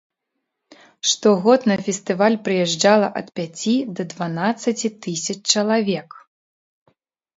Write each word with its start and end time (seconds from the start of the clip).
Штогод 1.09 1.61
на 1.71 1.75
фестываль 1.89 2.37
прыязджала 2.47 3.09
ад 3.23 3.27
пяці 3.41 3.75
да 3.99 4.09
дванаццаці 4.15 4.87
тысяч 5.07 5.39
чалавек. 5.57 6.09